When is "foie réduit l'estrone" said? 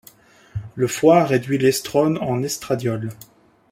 0.87-2.17